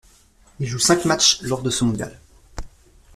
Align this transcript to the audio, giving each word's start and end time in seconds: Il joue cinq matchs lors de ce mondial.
Il 0.59 0.65
joue 0.65 0.79
cinq 0.79 1.05
matchs 1.05 1.37
lors 1.43 1.61
de 1.61 1.69
ce 1.69 1.83
mondial. 1.83 2.17